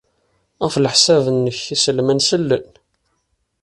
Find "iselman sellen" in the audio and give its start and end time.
1.75-2.67